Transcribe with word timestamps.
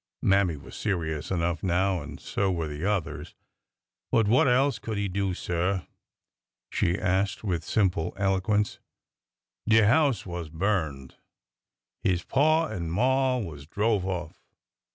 Mammy 0.23 0.57
was 0.57 0.75
serious 0.75 1.29
enough 1.29 1.61
now, 1.61 2.01
and 2.01 2.19
so 2.19 2.51
were 2.51 2.67
the 2.67 2.83
others. 2.83 3.35
But 4.11 4.27
what 4.27 4.47
else 4.47 4.79
could 4.79 4.97
he 4.97 5.07
do, 5.07 5.35
sir?" 5.35 5.85
she 6.71 6.97
asked 6.97 7.43
with 7.43 7.63
simple 7.63 8.11
eloquence. 8.17 8.79
De 9.69 9.85
house 9.85 10.25
was 10.25 10.49
burned. 10.49 11.17
His 12.01 12.23
paw 12.23 12.67
an' 12.69 12.89
maw 12.89 13.37
was 13.37 13.67
drove 13.67 14.03
off. 14.07 14.41